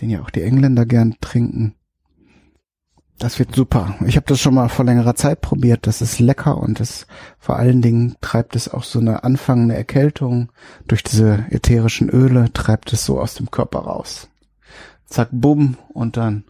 den 0.01 0.11
ja 0.11 0.21
auch 0.23 0.31
die 0.31 0.43
Engländer 0.43 0.87
gern 0.87 1.17
trinken. 1.21 1.75
Das 3.21 3.39
wird 3.39 3.55
super. 3.55 3.97
Ich 4.07 4.17
habe 4.17 4.25
das 4.27 4.41
schon 4.41 4.55
mal 4.55 4.71
vor 4.71 4.87
längerer 4.87 5.15
Zeit 5.15 5.43
probiert. 5.43 5.87
Das 5.87 6.01
ist 6.01 6.21
lecker 6.21 6.57
und 6.57 6.81
es 6.81 7.07
vor 7.39 7.57
allen 7.57 7.83
Dingen 7.83 8.17
treibt 8.23 8.57
es 8.57 8.73
auch 8.73 8.83
so 8.83 8.99
eine 8.99 9.25
anfangende 9.25 9.77
Erkältung 9.77 10.51
durch 10.89 11.03
diese 11.03 11.45
ätherischen 11.51 12.09
Öle 12.09 12.51
treibt 12.55 12.95
es 12.95 13.05
so 13.05 13.21
aus 13.21 13.35
dem 13.35 13.51
Körper 13.51 13.81
raus. 13.81 14.29
Zack, 15.05 15.29
bumm 15.33 15.77
und 15.93 16.17
dann 16.17 16.45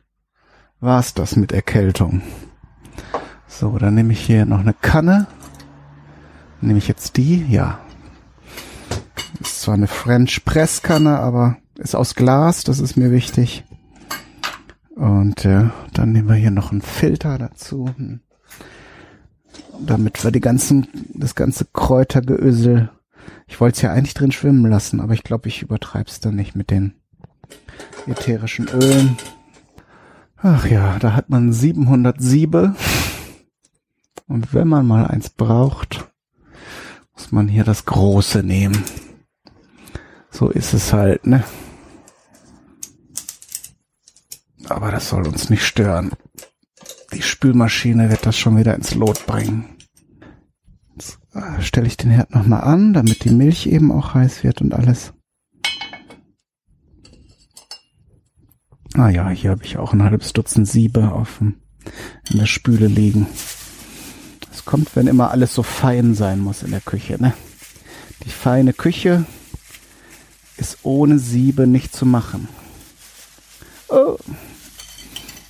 war's 0.78 1.12
das 1.12 1.34
mit 1.34 1.50
Erkältung. 1.50 2.22
So, 3.48 3.76
dann 3.78 3.96
nehme 3.96 4.12
ich 4.12 4.20
hier 4.20 4.46
noch 4.46 4.60
eine 4.60 4.74
Kanne. 4.74 5.26
Nehme 6.60 6.78
ich 6.78 6.86
jetzt 6.86 7.16
die? 7.16 7.44
Ja. 7.48 7.80
Ist 9.40 9.62
zwar 9.62 9.74
eine 9.74 9.86
French 9.86 10.44
Presskanne, 10.44 11.18
aber 11.18 11.56
ist 11.78 11.94
aus 11.94 12.14
Glas, 12.14 12.62
das 12.64 12.78
ist 12.78 12.96
mir 12.96 13.10
wichtig. 13.10 13.64
Und 14.94 15.46
äh, 15.46 15.70
dann 15.94 16.12
nehmen 16.12 16.28
wir 16.28 16.34
hier 16.34 16.50
noch 16.50 16.72
einen 16.72 16.82
Filter 16.82 17.38
dazu, 17.38 17.88
damit 19.80 20.22
wir 20.22 20.30
die 20.30 20.40
ganzen, 20.40 20.88
das 21.14 21.34
ganze 21.34 21.64
Kräutergeösel, 21.72 22.90
ich 23.46 23.60
wollte 23.60 23.76
es 23.76 23.82
ja 23.82 23.92
eigentlich 23.92 24.14
drin 24.14 24.30
schwimmen 24.30 24.70
lassen, 24.70 25.00
aber 25.00 25.14
ich 25.14 25.24
glaube, 25.24 25.48
ich 25.48 25.62
übertreibe 25.62 26.10
es 26.10 26.20
dann 26.20 26.36
nicht 26.36 26.54
mit 26.54 26.70
den 26.70 26.92
ätherischen 28.06 28.68
Ölen. 28.68 29.16
Ach 30.36 30.66
ja, 30.66 30.98
da 30.98 31.14
hat 31.14 31.30
man 31.30 31.52
707. 31.52 32.76
Und 34.26 34.54
wenn 34.54 34.68
man 34.68 34.86
mal 34.86 35.06
eins 35.06 35.30
braucht, 35.30 36.08
muss 37.14 37.32
man 37.32 37.48
hier 37.48 37.64
das 37.64 37.84
Große 37.86 38.42
nehmen. 38.42 38.84
So 40.30 40.48
ist 40.48 40.72
es 40.72 40.92
halt, 40.92 41.26
ne? 41.26 41.44
Aber 44.68 44.90
das 44.90 45.08
soll 45.08 45.26
uns 45.26 45.50
nicht 45.50 45.64
stören. 45.64 46.12
Die 47.12 47.22
Spülmaschine 47.22 48.08
wird 48.10 48.24
das 48.24 48.38
schon 48.38 48.56
wieder 48.56 48.74
ins 48.74 48.94
Lot 48.94 49.26
bringen. 49.26 49.76
Jetzt 50.94 51.18
äh, 51.34 51.60
stelle 51.60 51.88
ich 51.88 51.96
den 51.96 52.10
Herd 52.10 52.34
nochmal 52.34 52.62
an, 52.62 52.92
damit 52.92 53.24
die 53.24 53.30
Milch 53.30 53.66
eben 53.66 53.90
auch 53.90 54.14
heiß 54.14 54.44
wird 54.44 54.60
und 54.60 54.74
alles. 54.74 55.12
Ah 58.94 59.08
ja, 59.08 59.28
hier 59.30 59.50
habe 59.50 59.64
ich 59.64 59.76
auch 59.76 59.92
ein 59.92 60.02
halbes 60.02 60.32
Dutzend 60.32 60.68
Siebe 60.68 61.12
auf 61.12 61.40
in 61.40 61.54
der 62.32 62.46
Spüle 62.46 62.86
liegen. 62.86 63.26
Es 64.52 64.64
kommt, 64.64 64.94
wenn 64.94 65.06
immer 65.06 65.30
alles 65.30 65.54
so 65.54 65.62
fein 65.62 66.14
sein 66.14 66.40
muss 66.40 66.62
in 66.62 66.70
der 66.70 66.80
Küche, 66.80 67.20
ne? 67.20 67.32
Die 68.24 68.30
feine 68.30 68.72
Küche 68.72 69.24
ist 70.60 70.78
ohne 70.82 71.18
Siebe 71.18 71.66
nicht 71.66 71.94
zu 71.94 72.06
machen. 72.06 72.48
Oh. 73.88 74.16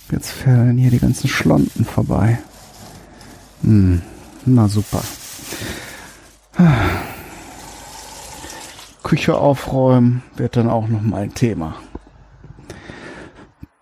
Jetzt 0.09 0.31
fällen 0.31 0.77
hier 0.77 0.91
die 0.91 0.99
ganzen 0.99 1.27
Schlonten 1.27 1.85
vorbei. 1.85 2.39
Hm, 3.61 4.01
na 4.45 4.67
super. 4.67 5.03
Küche 9.03 9.37
aufräumen 9.37 10.23
wird 10.35 10.55
dann 10.55 10.69
auch 10.69 10.87
noch 10.87 11.01
mal 11.01 11.23
ein 11.23 11.33
Thema. 11.33 11.75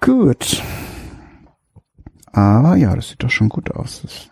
Gut. 0.01 0.63
Aber 2.31 2.75
ja, 2.75 2.95
das 2.95 3.09
sieht 3.09 3.23
doch 3.23 3.29
schon 3.29 3.49
gut 3.49 3.71
aus. 3.71 4.01
Das 4.01 4.29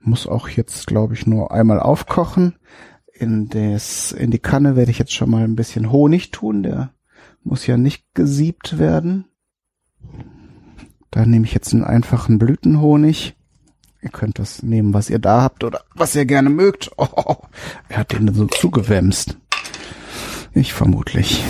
muss 0.00 0.26
auch 0.26 0.48
jetzt, 0.48 0.86
glaube 0.86 1.14
ich, 1.14 1.26
nur 1.26 1.52
einmal 1.52 1.80
aufkochen. 1.80 2.56
In, 3.16 3.48
des, 3.48 4.12
in 4.12 4.30
die 4.30 4.40
Kanne 4.40 4.74
werde 4.74 4.90
ich 4.90 4.98
jetzt 4.98 5.14
schon 5.14 5.30
mal 5.30 5.44
ein 5.44 5.56
bisschen 5.56 5.92
Honig 5.92 6.32
tun. 6.32 6.62
Der 6.62 6.92
muss 7.44 7.66
ja 7.66 7.76
nicht 7.76 8.04
gesiebt 8.14 8.78
werden. 8.78 9.26
Da 11.10 11.24
nehme 11.24 11.46
ich 11.46 11.54
jetzt 11.54 11.72
einen 11.72 11.84
einfachen 11.84 12.38
Blütenhonig. 12.38 13.36
Ihr 14.02 14.10
könnt 14.10 14.38
das 14.38 14.62
nehmen, 14.62 14.92
was 14.92 15.10
ihr 15.10 15.20
da 15.20 15.42
habt 15.42 15.62
oder 15.62 15.82
was 15.94 16.14
ihr 16.14 16.26
gerne 16.26 16.50
mögt. 16.50 16.90
Oh, 16.98 17.36
er 17.88 17.98
hat 17.98 18.12
den 18.12 18.34
so 18.34 18.46
zugewämst. 18.46 19.38
Ich 20.52 20.72
vermutlich. 20.72 21.42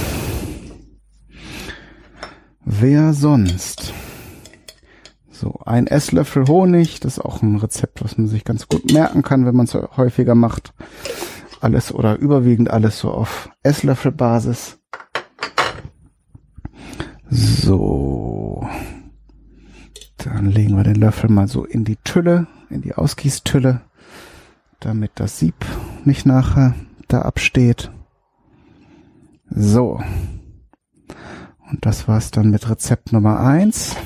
Wer 2.65 3.13
sonst? 3.13 3.93
So, 5.31 5.61
ein 5.65 5.87
Esslöffel 5.87 6.47
Honig, 6.47 7.01
das 7.01 7.19
ist 7.19 7.25
auch 7.25 7.43
ein 7.43 7.57
Rezept, 7.57 8.05
was 8.05 8.17
man 8.17 8.29
sich 8.29 8.45
ganz 8.45 8.69
gut 8.69 8.93
merken 8.93 9.23
kann, 9.23 9.47
wenn 9.47 9.57
man 9.57 9.67
es 9.67 9.75
häufiger 9.75 10.35
macht. 10.35 10.73
Alles 11.65 11.95
oder 11.95 12.19
überwiegend 12.19 12.71
alles 12.71 12.99
so 12.99 13.11
auf 13.11 13.49
Esslöffelbasis. 13.63 14.79
So. 17.31 18.69
Dann 20.19 20.51
legen 20.51 20.77
wir 20.77 20.85
den 20.85 20.97
Löffel 20.97 21.31
mal 21.31 21.49
so 21.49 21.65
in 21.65 21.87
die 21.87 21.97
Tülle, 21.97 22.49
in 22.69 22.83
die 22.83 22.95
Ausgießtülle, 22.95 23.81
damit 24.81 25.13
das 25.15 25.39
Sieb 25.39 25.55
nicht 26.05 26.27
nachher 26.27 26.75
da 27.09 27.23
absteht. 27.23 27.91
So. 29.49 30.03
Und 31.71 31.87
das 31.87 32.07
war's 32.07 32.31
dann 32.31 32.51
mit 32.51 32.69
Rezept 32.69 33.11
Nummer 33.11 33.41
eins. 33.41 33.97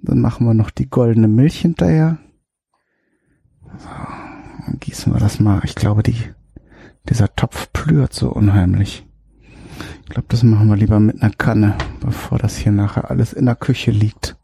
Dann 0.00 0.20
machen 0.20 0.46
wir 0.46 0.54
noch 0.54 0.70
die 0.70 0.88
goldene 0.88 1.26
Milch 1.26 1.58
hinterher. 1.58 2.18
So, 3.78 3.88
dann 4.64 4.78
gießen 4.78 5.12
wir 5.12 5.18
das 5.18 5.40
mal. 5.40 5.60
Ich 5.64 5.74
glaube, 5.74 6.04
die, 6.04 6.14
dieser 7.08 7.34
Topf 7.34 7.72
plürt 7.72 8.12
so 8.12 8.30
unheimlich. 8.30 9.06
Ich 10.02 10.08
glaube, 10.10 10.28
das 10.28 10.42
machen 10.42 10.68
wir 10.68 10.76
lieber 10.76 11.00
mit 11.00 11.22
einer 11.22 11.32
Kanne, 11.32 11.76
bevor 12.00 12.38
das 12.38 12.56
hier 12.56 12.72
nachher 12.72 13.10
alles 13.10 13.32
in 13.32 13.46
der 13.46 13.56
Küche 13.56 13.90
liegt 13.90 14.38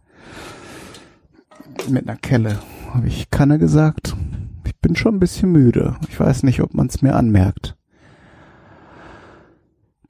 mit 1.88 2.08
einer 2.08 2.16
Kelle. 2.16 2.58
Habe 2.92 3.08
ich 3.08 3.30
Kanne 3.30 3.58
gesagt? 3.58 4.14
Ich 4.64 4.76
bin 4.76 4.96
schon 4.96 5.16
ein 5.16 5.20
bisschen 5.20 5.52
müde. 5.52 5.96
Ich 6.08 6.18
weiß 6.18 6.42
nicht, 6.42 6.60
ob 6.60 6.74
man 6.74 6.86
es 6.86 7.02
mir 7.02 7.14
anmerkt. 7.14 7.76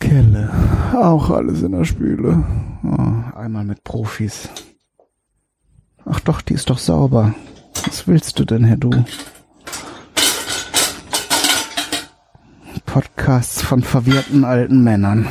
Kelle. 0.01 0.51
Auch 0.95 1.31
alles 1.31 1.63
in 1.63 1.73
der 1.73 1.85
Spüle. 1.85 2.45
Oh, 2.83 3.37
einmal 3.37 3.65
mit 3.65 3.85
Profis. 3.85 4.49
Ach 6.05 6.21
doch, 6.21 6.43
die 6.43 6.55
ist 6.55 6.71
doch 6.71 6.79
sauber. 6.79 7.35
Was 7.87 8.07
willst 8.07 8.39
du 8.39 8.45
denn, 8.45 8.65
Herr 8.65 8.77
Du? 8.77 9.05
Podcasts 13.25 13.63
von 13.63 13.83
verwirrten 13.83 14.45
alten 14.45 14.85
Männern. 14.85 15.27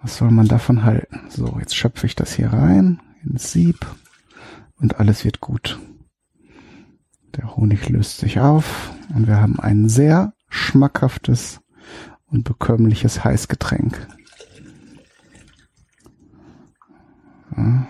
Was 0.00 0.18
soll 0.18 0.30
man 0.30 0.46
davon 0.46 0.84
halten? 0.84 1.22
So, 1.30 1.56
jetzt 1.58 1.74
schöpfe 1.74 2.06
ich 2.06 2.14
das 2.14 2.32
hier 2.32 2.52
rein 2.52 3.00
ins 3.24 3.50
Sieb 3.50 3.84
und 4.78 5.00
alles 5.00 5.24
wird 5.24 5.40
gut. 5.40 5.80
Der 7.34 7.56
Honig 7.56 7.88
löst 7.88 8.18
sich 8.18 8.38
auf 8.38 8.92
und 9.16 9.26
wir 9.26 9.40
haben 9.40 9.58
ein 9.58 9.88
sehr 9.88 10.32
schmackhaftes 10.48 11.60
und 12.28 12.44
bekömmliches 12.44 13.24
Heißgetränk. 13.24 14.06
Ja. 17.56 17.84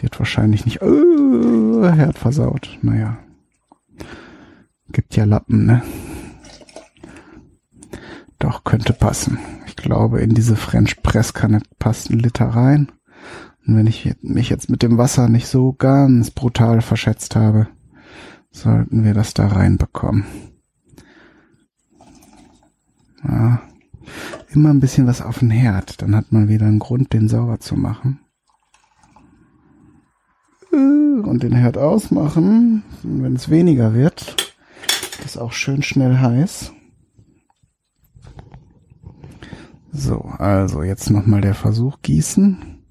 Wird 0.00 0.18
wahrscheinlich 0.18 0.64
nicht 0.64 0.82
äh, 0.82 1.92
Herd 1.92 2.18
versaut. 2.18 2.80
Naja. 2.82 3.16
Gibt 4.90 5.14
ja 5.14 5.22
Lappen, 5.22 5.66
ne? 5.66 5.82
Doch, 8.46 8.62
könnte 8.62 8.92
passen. 8.92 9.40
Ich 9.66 9.74
glaube, 9.74 10.20
in 10.20 10.32
diese 10.32 10.54
French 10.54 11.02
Presskanne 11.02 11.62
passt 11.80 12.10
ein 12.10 12.20
Liter 12.20 12.46
rein. 12.46 12.92
Und 13.66 13.76
wenn 13.76 13.88
ich 13.88 14.14
mich 14.22 14.50
jetzt 14.50 14.70
mit 14.70 14.84
dem 14.84 14.98
Wasser 14.98 15.28
nicht 15.28 15.48
so 15.48 15.72
ganz 15.72 16.30
brutal 16.30 16.80
verschätzt 16.80 17.34
habe, 17.34 17.66
sollten 18.52 19.02
wir 19.02 19.14
das 19.14 19.34
da 19.34 19.48
reinbekommen. 19.48 20.26
Ja, 23.24 23.62
immer 24.50 24.70
ein 24.70 24.78
bisschen 24.78 25.08
was 25.08 25.22
auf 25.22 25.40
den 25.40 25.50
Herd, 25.50 26.00
dann 26.00 26.14
hat 26.14 26.30
man 26.30 26.48
wieder 26.48 26.66
einen 26.66 26.78
Grund, 26.78 27.12
den 27.12 27.28
sauber 27.28 27.58
zu 27.58 27.74
machen. 27.74 28.20
Und 30.70 31.42
den 31.42 31.52
Herd 31.52 31.78
ausmachen, 31.78 32.84
wenn 33.02 33.34
es 33.34 33.50
weniger 33.50 33.92
wird, 33.92 34.54
ist 35.24 35.36
auch 35.36 35.50
schön 35.50 35.82
schnell 35.82 36.18
heiß. 36.18 36.75
So, 39.98 40.20
also 40.38 40.82
jetzt 40.82 41.10
nochmal 41.10 41.40
der 41.40 41.54
Versuch 41.54 42.02
gießen. 42.02 42.84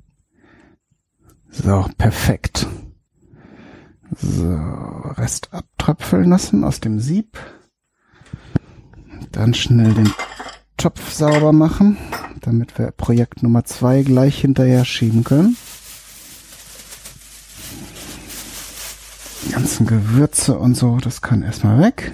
So, 1.49 1.85
perfekt. 1.97 2.67
So, 4.17 4.55
Rest 5.17 5.53
abtröpfeln 5.53 6.29
lassen 6.29 6.63
aus 6.63 6.79
dem 6.79 6.99
Sieb. 6.99 7.37
Dann 9.31 9.53
schnell 9.53 9.93
den 9.93 10.11
Kochtopf 10.77 11.11
sauber 11.11 11.53
machen, 11.53 11.97
damit 12.41 12.77
wir 12.77 12.91
Projekt 12.91 13.43
Nummer 13.43 13.65
zwei 13.65 14.03
gleich 14.03 14.41
hinterher 14.41 14.85
schieben 14.85 15.23
können. 15.23 15.57
Die 19.45 19.51
ganzen 19.51 19.85
Gewürze 19.85 20.57
und 20.57 20.75
so, 20.75 20.97
das 20.97 21.21
kann 21.21 21.43
erstmal 21.43 21.79
weg. 21.81 22.11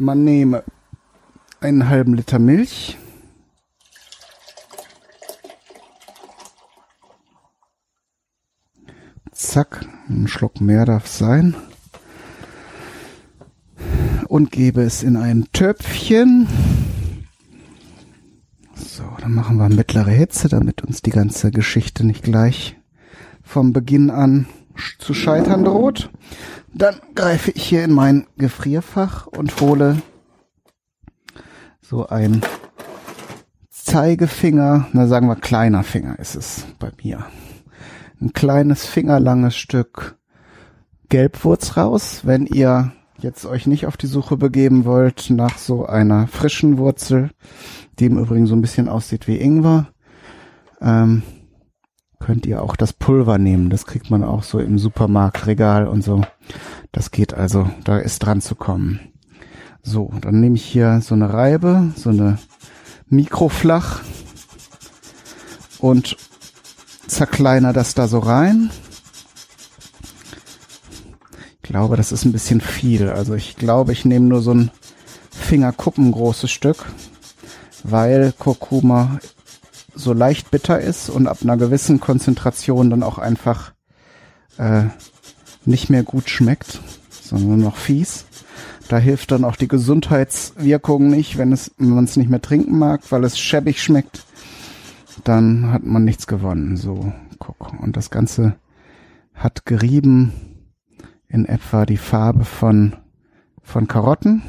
Man 0.00 0.24
nehme 0.24 0.64
einen 1.60 1.90
halben 1.90 2.14
Liter 2.14 2.38
Milch. 2.38 2.96
Zack, 9.30 9.84
ein 10.08 10.26
Schluck 10.26 10.62
mehr 10.62 10.86
darf 10.86 11.06
sein. 11.06 11.54
Und 14.26 14.50
gebe 14.50 14.80
es 14.80 15.02
in 15.02 15.18
ein 15.18 15.48
Töpfchen. 15.52 16.48
So, 18.74 19.04
dann 19.20 19.34
machen 19.34 19.58
wir 19.58 19.68
mittlere 19.68 20.12
Hitze, 20.12 20.48
damit 20.48 20.80
uns 20.82 21.02
die 21.02 21.10
ganze 21.10 21.50
Geschichte 21.50 22.06
nicht 22.06 22.22
gleich 22.22 22.74
vom 23.42 23.74
Beginn 23.74 24.08
an 24.08 24.46
zu 24.98 25.14
scheitern 25.14 25.64
droht. 25.64 26.10
Dann 26.72 26.96
greife 27.14 27.50
ich 27.50 27.64
hier 27.64 27.84
in 27.84 27.92
mein 27.92 28.26
Gefrierfach 28.36 29.26
und 29.26 29.60
hole 29.60 30.02
so 31.80 32.06
ein 32.06 32.42
Zeigefinger, 33.70 34.86
na 34.92 35.06
sagen 35.06 35.26
wir 35.26 35.36
kleiner 35.36 35.82
Finger 35.82 36.18
ist 36.18 36.36
es 36.36 36.66
bei 36.78 36.92
mir. 37.02 37.26
Ein 38.20 38.32
kleines 38.32 38.86
fingerlanges 38.86 39.56
Stück 39.56 40.16
Gelbwurz 41.08 41.76
raus, 41.76 42.20
wenn 42.22 42.46
ihr 42.46 42.92
jetzt 43.18 43.44
euch 43.46 43.66
nicht 43.66 43.86
auf 43.86 43.96
die 43.96 44.06
Suche 44.06 44.36
begeben 44.36 44.84
wollt 44.84 45.30
nach 45.30 45.58
so 45.58 45.86
einer 45.86 46.28
frischen 46.28 46.78
Wurzel, 46.78 47.30
die 47.98 48.06
im 48.06 48.18
Übrigen 48.18 48.46
so 48.46 48.54
ein 48.54 48.62
bisschen 48.62 48.88
aussieht 48.88 49.26
wie 49.26 49.40
Ingwer, 49.40 49.88
ähm, 50.80 51.22
könnt 52.20 52.46
ihr 52.46 52.62
auch 52.62 52.76
das 52.76 52.92
Pulver 52.92 53.38
nehmen. 53.38 53.70
Das 53.70 53.86
kriegt 53.86 54.10
man 54.10 54.22
auch 54.22 54.44
so 54.44 54.60
im 54.60 54.78
Supermarktregal 54.78 55.88
und 55.88 56.04
so. 56.04 56.22
Das 56.92 57.10
geht 57.10 57.34
also, 57.34 57.68
da 57.82 57.98
ist 57.98 58.20
dran 58.20 58.40
zu 58.40 58.54
kommen. 58.54 59.00
So, 59.82 60.12
dann 60.20 60.40
nehme 60.40 60.56
ich 60.56 60.64
hier 60.64 61.00
so 61.00 61.14
eine 61.14 61.32
Reibe, 61.32 61.92
so 61.96 62.10
eine 62.10 62.38
Mikroflach 63.08 64.02
und 65.78 66.16
zerkleiner 67.06 67.72
das 67.72 67.94
da 67.94 68.06
so 68.06 68.18
rein. 68.18 68.70
Ich 71.62 71.62
glaube, 71.62 71.96
das 71.96 72.12
ist 72.12 72.24
ein 72.24 72.32
bisschen 72.32 72.60
viel. 72.60 73.08
Also 73.08 73.34
ich 73.34 73.56
glaube, 73.56 73.92
ich 73.92 74.04
nehme 74.04 74.26
nur 74.26 74.42
so 74.42 74.52
ein 74.52 74.70
Fingerkuppen 75.30 76.12
großes 76.12 76.50
Stück, 76.50 76.84
weil 77.82 78.32
Kurkuma 78.38 79.18
so 80.00 80.12
leicht 80.12 80.50
bitter 80.50 80.80
ist 80.80 81.08
und 81.08 81.26
ab 81.26 81.38
einer 81.42 81.56
gewissen 81.56 82.00
Konzentration 82.00 82.90
dann 82.90 83.02
auch 83.02 83.18
einfach 83.18 83.72
äh, 84.58 84.84
nicht 85.64 85.90
mehr 85.90 86.02
gut 86.02 86.28
schmeckt, 86.28 86.80
sondern 87.10 87.60
noch 87.60 87.76
fies. 87.76 88.26
Da 88.88 88.98
hilft 88.98 89.30
dann 89.30 89.44
auch 89.44 89.56
die 89.56 89.68
Gesundheitswirkung 89.68 91.08
nicht, 91.08 91.38
wenn 91.38 91.52
es, 91.52 91.70
wenn 91.78 91.90
man 91.90 92.04
es 92.04 92.16
nicht 92.16 92.28
mehr 92.28 92.42
trinken 92.42 92.76
mag, 92.78 93.02
weil 93.10 93.22
es 93.22 93.38
schäbig 93.38 93.80
schmeckt, 93.80 94.24
dann 95.22 95.72
hat 95.72 95.84
man 95.84 96.04
nichts 96.04 96.26
gewonnen. 96.26 96.76
So, 96.76 97.12
guck. 97.38 97.72
Und 97.80 97.96
das 97.96 98.10
Ganze 98.10 98.56
hat 99.34 99.64
gerieben 99.64 100.32
in 101.28 101.44
etwa 101.44 101.86
die 101.86 101.96
Farbe 101.96 102.44
von, 102.44 102.96
von 103.62 103.86
Karotten. 103.86 104.42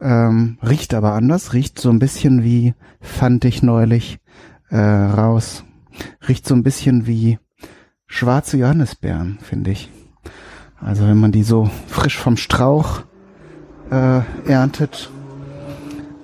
Ähm, 0.00 0.58
riecht 0.62 0.94
aber 0.94 1.12
anders, 1.12 1.52
riecht 1.52 1.78
so 1.78 1.90
ein 1.90 1.98
bisschen 1.98 2.42
wie, 2.42 2.74
fand 3.00 3.44
ich 3.44 3.62
neulich 3.62 4.18
äh, 4.70 4.78
raus, 4.78 5.64
riecht 6.28 6.46
so 6.46 6.54
ein 6.54 6.62
bisschen 6.62 7.06
wie 7.06 7.38
schwarze 8.06 8.56
Johannisbeeren, 8.56 9.38
finde 9.40 9.70
ich. 9.70 9.90
Also 10.80 11.06
wenn 11.06 11.18
man 11.18 11.32
die 11.32 11.42
so 11.42 11.70
frisch 11.86 12.18
vom 12.18 12.36
Strauch 12.36 13.02
äh, 13.90 14.20
erntet, 14.46 15.10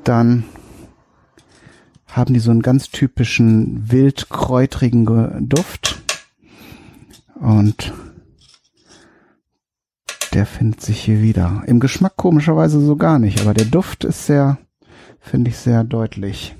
dann 0.04 0.44
haben 2.09 2.35
die 2.35 2.40
so 2.40 2.50
einen 2.50 2.62
ganz 2.62 2.90
typischen 2.90 3.90
wildkräutrigen 3.90 5.48
Duft. 5.48 6.02
Und 7.40 7.92
der 10.33 10.47
findet 10.47 10.81
sich 10.81 11.01
hier 11.01 11.23
wieder. 11.23 11.62
Im 11.66 11.81
Geschmack 11.81 12.16
komischerweise 12.16 12.81
so 12.81 12.97
gar 12.97 13.19
nicht, 13.19 13.40
aber 13.40 13.55
der 13.55 13.64
Duft 13.64 14.05
ist 14.05 14.27
sehr, 14.27 14.59
finde 15.21 15.51
ich 15.51 15.57
sehr 15.57 15.85
deutlich. 15.85 16.55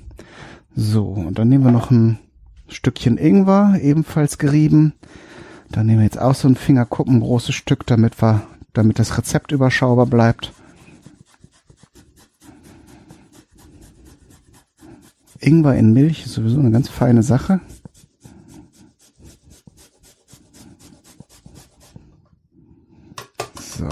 So, 0.75 1.05
und 1.07 1.37
dann 1.37 1.49
nehmen 1.49 1.65
wir 1.65 1.71
noch 1.71 1.91
ein 1.91 2.19
Stückchen 2.67 3.17
Ingwer, 3.17 3.77
ebenfalls 3.81 4.37
gerieben. 4.37 4.93
Dann 5.69 5.85
nehmen 5.85 5.99
wir 5.99 6.05
jetzt 6.05 6.19
auch 6.19 6.35
so 6.35 6.47
ein 6.47 6.55
Fingerkuppen 6.55 7.19
großes 7.19 7.55
Stück, 7.55 7.85
damit 7.85 8.21
wir, 8.21 8.41
damit 8.73 8.99
das 8.99 9.17
Rezept 9.17 9.51
überschaubar 9.51 10.05
bleibt. 10.05 10.53
Ingwer 15.39 15.75
in 15.75 15.93
Milch 15.93 16.25
ist 16.25 16.33
sowieso 16.33 16.59
eine 16.59 16.71
ganz 16.71 16.87
feine 16.87 17.23
Sache. 17.23 17.61
So. 23.59 23.89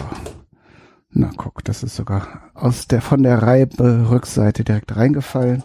Na 1.11 1.31
guck, 1.35 1.63
das 1.79 1.91
ist 1.91 1.95
sogar 1.95 2.51
aus 2.55 2.87
der 2.87 3.01
von 3.01 3.23
der 3.23 3.41
Reibe 3.41 4.09
Rückseite 4.09 4.65
direkt 4.65 4.97
reingefallen. 4.97 5.63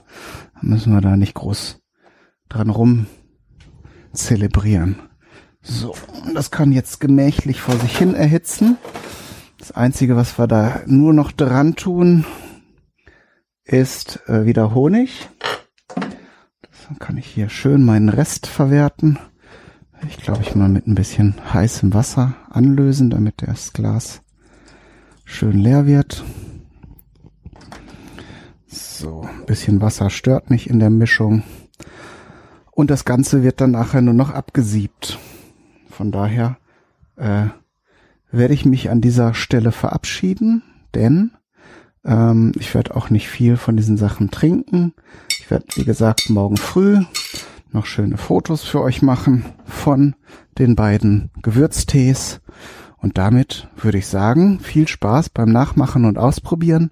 Da 0.55 0.61
müssen 0.63 0.93
wir 0.93 1.01
da 1.01 1.17
nicht 1.17 1.35
groß 1.35 1.81
dran 2.49 2.71
rum 2.71 3.07
zelebrieren. 4.13 4.95
So, 5.61 5.93
das 6.33 6.53
kann 6.53 6.71
jetzt 6.71 7.01
gemächlich 7.01 7.61
vor 7.61 7.77
sich 7.79 7.99
hin 7.99 8.15
erhitzen. 8.15 8.77
Das 9.59 9.73
Einzige, 9.73 10.15
was 10.15 10.39
wir 10.39 10.47
da 10.47 10.83
nur 10.87 11.13
noch 11.13 11.33
dran 11.33 11.75
tun, 11.75 12.25
ist 13.65 14.21
äh, 14.29 14.47
wieder 14.47 14.73
Honig. 14.73 15.29
Dann 15.97 16.99
kann 17.01 17.17
ich 17.17 17.27
hier 17.27 17.49
schön 17.49 17.85
meinen 17.85 18.09
Rest 18.09 18.47
verwerten. 18.47 19.19
Ich 20.07 20.19
glaube, 20.19 20.43
ich 20.43 20.55
mal 20.55 20.69
mit 20.69 20.87
ein 20.87 20.95
bisschen 20.95 21.35
heißem 21.53 21.93
Wasser 21.93 22.37
anlösen, 22.51 23.11
damit 23.11 23.35
das 23.39 23.73
Glas 23.73 24.24
schön 25.35 25.59
leer 25.59 25.87
wird. 25.87 26.23
So, 28.67 29.23
ein 29.23 29.47
bisschen 29.47 29.81
Wasser 29.81 30.09
stört 30.09 30.49
nicht 30.51 30.71
in 30.71 30.79
der 30.79 30.91
Mischung. 30.91 31.43
Und 32.71 32.91
das 32.91 33.05
Ganze 33.05 33.43
wird 33.43 33.61
dann 33.61 33.73
nachher 33.73 34.01
nur 34.01 34.15
noch 34.15 34.31
abgesiebt. 34.31 35.19
Von 35.91 36.13
daher 36.13 36.59
äh, 37.17 37.47
werde 38.31 38.55
ich 38.55 38.65
mich 38.65 38.91
an 38.91 39.01
dieser 39.01 39.35
Stelle 39.35 39.73
verabschieden, 39.73 40.63
denn 40.95 41.33
ähm, 42.05 42.53
ich 42.57 42.73
werde 42.73 42.97
auch 42.97 43.11
nicht 43.11 43.29
viel 43.29 43.57
von 43.57 43.77
diesen 43.77 43.97
Sachen 43.97 44.31
trinken. 44.31 44.95
Ich 45.41 45.51
werde, 45.51 45.67
wie 45.75 45.85
gesagt, 45.85 46.31
morgen 46.31 46.57
früh 46.57 47.01
noch 47.73 47.87
schöne 47.87 48.19
Fotos 48.19 48.63
für 48.63 48.81
euch 48.81 49.03
machen 49.03 49.45
von 49.65 50.15
den 50.59 50.77
beiden 50.77 51.33
Gewürztees. 51.43 52.41
Und 53.05 53.19
damit 53.19 53.69
würde 53.77 53.99
ich 53.99 54.07
sagen, 54.07 54.61
viel 54.61 54.89
Spaß 54.89 55.29
beim 55.29 55.53
Nachmachen 55.53 56.07
und 56.07 56.17
Ausprobieren. 56.17 56.91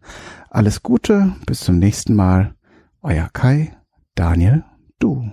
Alles 0.50 0.82
Gute, 0.82 1.32
bis 1.46 1.60
zum 1.60 1.78
nächsten 1.78 2.14
Mal. 2.14 2.54
Euer 3.00 3.30
Kai, 3.32 3.74
Daniel, 4.14 4.62
du. 4.98 5.32